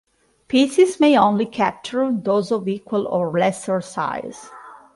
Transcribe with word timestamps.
Pieces 0.47 0.99
may 0.99 1.15
only 1.15 1.45
capture 1.45 2.11
those 2.11 2.49
of 2.51 2.67
equal 2.67 3.07
or 3.07 3.29
lesser 3.31 3.79
size. 3.81 4.49